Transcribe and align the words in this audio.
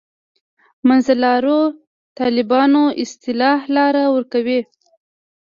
منځلارو 0.87 1.59
طالبانو 2.19 2.83
اصطلاح 3.03 3.59
لاره 3.75 4.03
ورکوي. 4.15 4.61